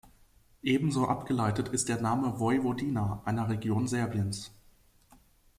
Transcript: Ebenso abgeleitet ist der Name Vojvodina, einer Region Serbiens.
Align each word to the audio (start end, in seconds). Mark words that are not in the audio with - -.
Ebenso 0.63 1.07
abgeleitet 1.07 1.67
ist 1.67 1.87
der 1.87 2.01
Name 2.01 2.39
Vojvodina, 2.39 3.21
einer 3.23 3.49
Region 3.49 3.87
Serbiens. 3.87 4.49